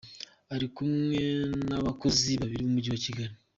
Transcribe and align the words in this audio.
Ari 0.53 0.67
kumwe 0.75 1.21
n’abakozi 1.69 2.31
babiri 2.41 2.63
b’Umujyi 2.65 2.89
wa 2.93 3.01
Kigali.” 3.05 3.33